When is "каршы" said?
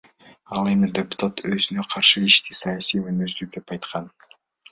1.91-2.23